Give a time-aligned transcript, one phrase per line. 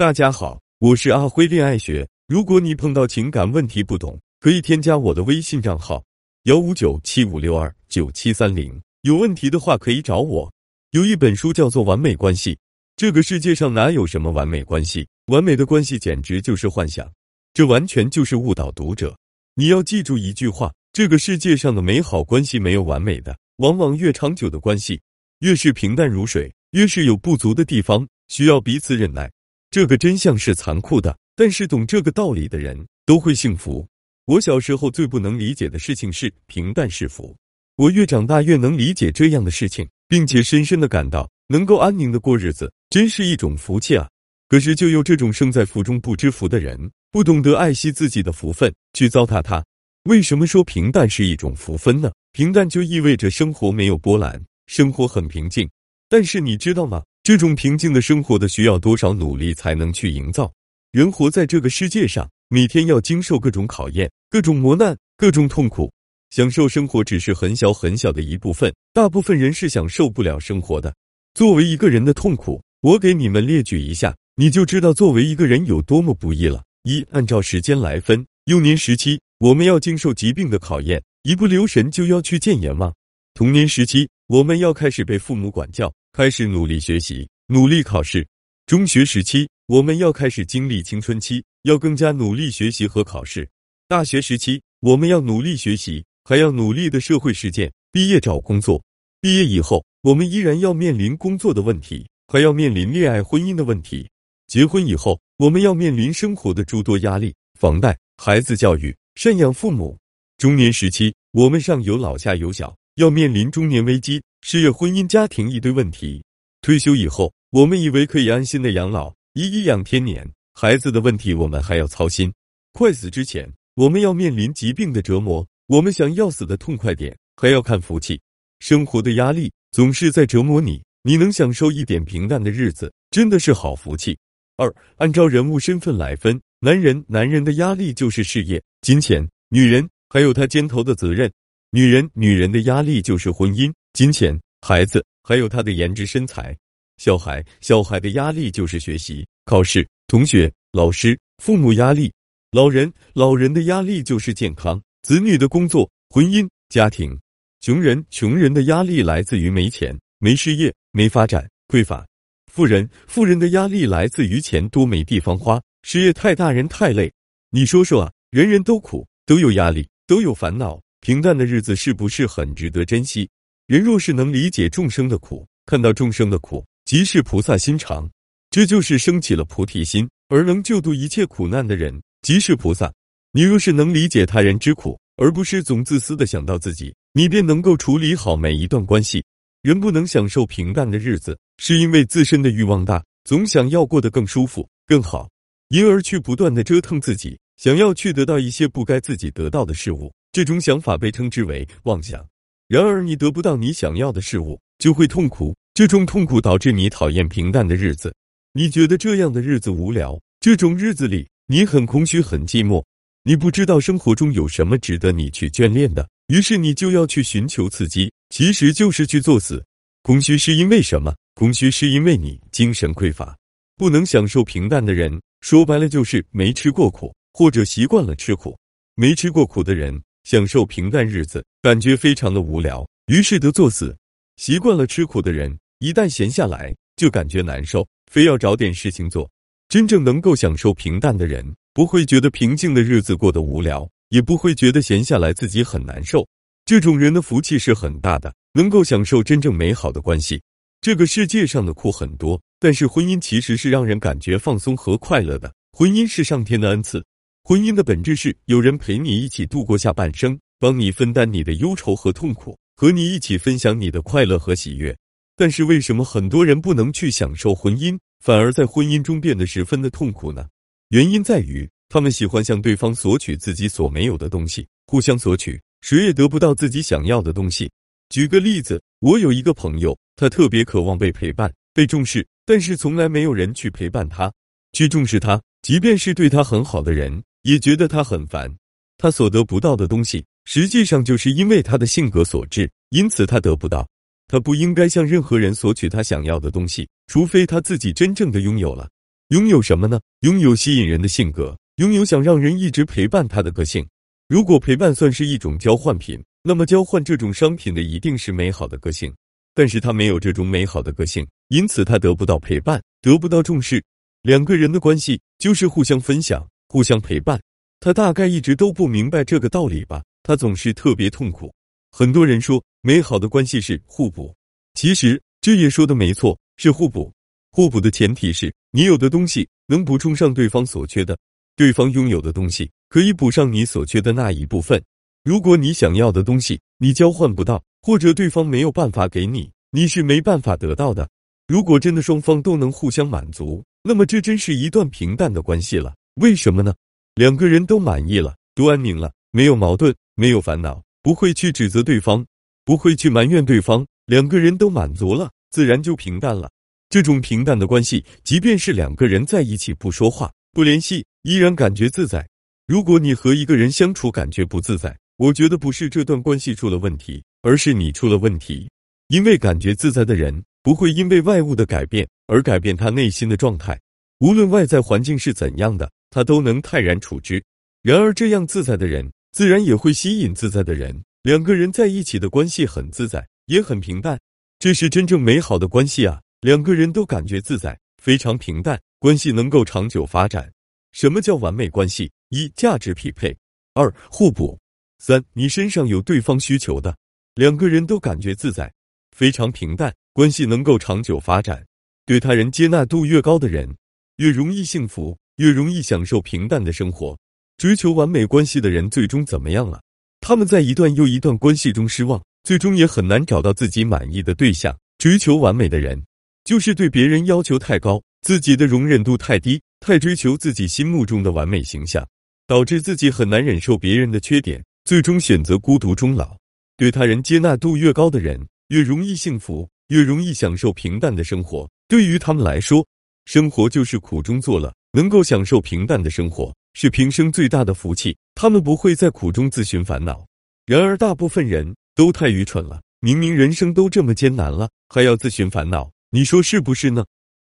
[0.00, 2.08] 大家好，我是阿辉恋爱学。
[2.26, 6.02] 如果你碰到情感问题不懂，可以添加我的微信账号
[6.44, 8.80] 幺五九七五六二九七三零。
[9.02, 10.50] 有问题的话可以找我。
[10.92, 12.54] 有一本书叫做《完美关系》，
[12.96, 15.06] 这个世界上哪有什么完美关系？
[15.26, 17.06] 完美的关系简直就是幻想，
[17.52, 19.14] 这完全就是误导读者。
[19.54, 24.98] 你要记住一句话：这个世界上的美好关系没有完美的，往往越长久的关系，
[25.40, 29.30] 越是平淡如水，越是有不足的地方，需要彼此忍耐。
[29.70, 32.76] 这个真相是残酷的，但是懂这个道理的人
[33.06, 33.86] 都会幸福。
[34.26, 37.36] 我小时候最不能理解的事情是平淡是福，
[37.76, 44.08] 我越长大越能理解这样的事情，并且深深的感到能够安宁的过日子真是一种福气啊！
[44.48, 49.64] 可是就有这种生在福中不知福的人，不懂得爱惜自己的福分，去糟蹋它。
[50.04, 52.10] 为什么说平淡是一种福分呢？
[52.32, 55.68] 平淡就意味着生活没有波澜，生活很平静。
[56.08, 57.04] 但是你知道吗？
[57.22, 60.50] 这种平静的生活的需要多少努力才能去营造？
[60.90, 65.92] 人活在这个世界上，每天要经受各种考验、各种磨难、各种痛苦。
[66.30, 70.94] 享受生活只是很小很小的一部分，大部分人是享受不了生活的。
[71.34, 76.64] 作为一个人的痛苦，我给你们列举一下，你就知道作为一个人有多么不易了。
[76.84, 82.90] 一，按照时间来分，幼年时期我们要经受疾病的考验，一不留神就要去见阎王；
[83.34, 85.92] 童年时期我们要开始被父母管教。
[86.12, 88.26] 开始努力学习，努力考试。
[88.66, 93.48] 中学时期，我们要开始经历青春期，要更加努力学习和考试。
[93.86, 97.72] 大学时期，我们要努力学习，还要努力的社会实践。
[97.92, 98.82] 毕业找工作，
[99.20, 104.08] 毕业以后，我们依然要面临工作的问题，还要面临恋爱婚姻的问题。
[104.48, 109.96] 结婚以后，我们要面临生活的诸多压力，房贷、孩子教育、赡养父母。
[110.38, 114.22] 中年时期，我们上有老下有小，要面临中年危机。
[114.42, 116.22] 事业、婚姻、家庭一堆问题。
[116.60, 120.30] 退休以后，我们以为可以安心的养老，颐颐养天年。
[120.52, 122.30] 孩子的问题我们还要操心。
[122.74, 125.46] 快死之前，我们要面临疾病的折磨。
[125.66, 128.20] 我们想要死的痛快点，还要看福气。
[128.58, 134.14] 生活的压力总是在折磨你，你能享受一点平淡的日子，真的是好福气。
[134.58, 141.32] 二，按照人物身份来分，男人，男人的压力就是事业、金钱；女人，还有他肩头的责任。
[141.72, 146.52] 女人，女人的压力就是婚姻、金钱、孩子，还有她的颜值、身材；
[146.96, 152.10] 小孩，小孩的压力就是学习、考试、同学、老师、父母压力；
[152.50, 157.16] 老人，老人的压力就是健康、子女的工作、婚姻、家庭；
[157.60, 162.04] 穷人，穷人的压力来自于没钱、没事业、没发展、匮乏；
[162.52, 167.12] 富人，富人的压力来自于钱多没地方花，事业太大，人太累。
[167.50, 170.80] 你说说啊，人人都苦，都有压力，都有烦恼。
[171.02, 173.26] 平淡的日子是不是很值得珍惜？
[173.66, 178.08] 人若是能理解众生的苦，看到众生的苦，即是菩萨心肠，
[178.50, 182.92] 这就是升起了菩提心，而能救度一切苦难的人，即是菩萨。
[183.32, 189.24] 你若是能理解他人之苦，而不是总自私的想到自己，你便能够处理好每一段关系。
[189.62, 195.30] 人不能享受平淡的日子，是因为自身的欲望大，总想要过得更舒服、更好，
[195.68, 200.12] 因而去不断的折腾自己，想要去得到一些不该自己得到的事物。
[200.32, 202.24] 这种想法被称之为妄想。
[202.68, 205.56] 然而，你得不到你想要的事物，就会痛苦。
[205.74, 208.14] 这种痛苦导致你讨厌平淡的日子，
[208.52, 210.20] 你觉得这样的日子无聊。
[210.40, 212.82] 这种日子里，你很空虚、很寂寞。
[213.24, 219.64] 你不知道生活中有什么值得你去眷恋的，于是你就要去寻求刺激，其实就是去作死。
[220.02, 221.14] 空虚是因为什么？
[221.34, 223.36] 空虚是因为你精神匮乏，
[223.76, 228.56] 不能享受平淡的人，说白了就是没吃过苦，或者习惯了吃苦。
[228.94, 230.00] 没吃过苦的人。
[230.24, 233.96] 享受平淡日子，感觉非常的无聊，于是得作死。
[234.36, 239.28] 习惯了吃苦的人，一旦闲下来就感觉难受，非要找点事情做。
[239.68, 246.26] 真正能够享受平淡的人，不会觉得平静的日子过得无聊，也不会觉得闲下来自己很难受。
[246.64, 250.40] 这种人的福气是很大的，能够享受真正美好的关系。
[250.80, 255.52] 这个世界上的苦很多，但是婚姻其实是让人感觉放松和快乐的。
[255.72, 257.04] 婚姻是上天的恩赐。
[257.42, 264.96] 婚姻的本质是有人陪你一起度过下半生，帮你分担你的忧愁和痛苦，和你一起分享你的快乐和喜悦。
[265.36, 270.46] 但是为什么很多人不能去享受婚姻，反而在婚姻中变得十分的痛苦呢？
[270.90, 277.68] 原因在于他们喜欢向对方索取自己所没有的东西，互相索取，谁也得不到自己想要的东西。
[278.10, 284.32] 举个例子，我有一个朋友，他特别渴望被陪伴、被重视，但是从来没有人去陪伴他，
[284.72, 287.22] 去重视他，即便是对他很好的人。
[287.42, 288.54] 也觉得他很烦，
[288.98, 293.88] 他所得不到的东西，实际上就是因为他的性格所致，因此他得不到。
[294.28, 298.88] 他不应该向任何人索取他想要的东西，除非他自己真正的拥有了。
[299.28, 300.00] 拥有什么呢？
[300.20, 303.86] 拥有吸引人的性格，拥有想让人一直陪伴他的个性。
[304.28, 309.12] 如果陪伴算是一种交换品，那么交换这种商品的一定是美好的个性。
[309.52, 313.82] 但是他没有这种美好的个性，因此他得不到陪伴，得不到重视。
[314.22, 317.40] 两个人的关系就是互相分享、互相陪伴。
[317.80, 320.00] 他大概一直都不明白这个道理吧？
[320.22, 321.52] 他总是特别痛苦。
[321.90, 324.32] 很多人说美好的关系是互补，
[324.74, 327.12] 其实这也说的没错，是互补。
[327.50, 331.18] 互补的前提是你有的东西能补充上对方所缺的，
[331.56, 334.80] 对方拥有的东西可以补上你所缺的那一部分。
[335.24, 341.08] 如果你想要的东西你交换不到，或者对方没有办法给你，你是没办法得到的。
[341.48, 345.92] 如果真的双方都能互相满足，那么这真是一段平淡的关系了。
[346.14, 346.74] 为什么呢？
[347.14, 350.82] 两个人都满意了，都安宁了，没有矛盾，没有烦恼。
[351.02, 352.26] 不会去指责对方，
[352.64, 356.50] 不会去埋怨对方，两个人都满足了，自然就平淡了。
[356.90, 362.28] 这种平淡的关系，即便是两个人在一起不说话、不联系，依然感觉自在。
[362.66, 368.68] 如果你和一个人相处感觉不自在，我觉得不是这段关系出了问题，而是你出了问题。
[369.08, 373.80] 因为感觉自在的人，不会因为外物的改变而改变他内心的状态，
[374.18, 377.42] 无论外在环境是怎样的，他都能泰然处之。
[377.82, 379.10] 然而，这样自在的人。
[379.32, 384.18] 自然也会吸引自在的人，两个人在一起的关系很自在，也很平淡，
[384.58, 386.20] 这是真正美好的关系啊！
[386.40, 390.52] 两个人都感觉自在，非常平淡，关系能够长久发展。
[390.90, 392.10] 什么叫完美关系？
[392.30, 393.32] 一、价值匹配；
[393.74, 394.58] 二、互补；
[394.98, 396.96] 三、你身上有对方需求的，
[397.36, 398.72] 两个人都感觉自在，
[399.16, 401.64] 非常平淡，关系能够长久发展。
[402.04, 403.76] 对他人接纳度越高的人，
[404.16, 407.18] 越容易幸福，越容易享受平淡的生活。
[407.56, 409.80] 追求完美关系的人最终怎么样了？
[410.20, 414.76] 他们在一段又一段关系中失望，最终也很难找到自己满意的对象。
[414.98, 415.98] 追求完美的人，
[416.44, 422.06] 就是对别人要求太高，自己的容忍度太低，太追求自己心目中的完美形象，
[422.46, 426.36] 导致自己很难忍受别人的缺点，最终选择孤独终老。
[426.76, 431.66] 对他人接纳度越高的人，越容易幸福，越容易享受平淡的生活。
[431.88, 432.86] 对于他们来说，
[433.24, 436.54] 生活就是苦中作乐，能够享受平淡的生活。
[436.72, 440.24] 是平生最大的福气，他们不会在苦中自寻烦恼。
[440.66, 447.04] 然而，大部分人都太愚蠢了，明明人生都这么艰难了，还要自寻烦恼，你说是不是呢？